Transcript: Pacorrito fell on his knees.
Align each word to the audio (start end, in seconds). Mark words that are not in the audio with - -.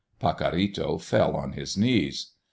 Pacorrito 0.19 0.99
fell 0.99 1.35
on 1.35 1.51
his 1.51 1.77
knees. 1.77 2.31